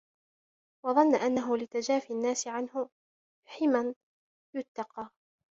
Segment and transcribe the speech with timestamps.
[0.85, 2.89] وَظَنَّ أَنَّهُ لِتَجَافِي النَّاسِ عَنْهُ
[3.47, 3.93] حِمًى
[4.55, 5.09] يُتَّقَى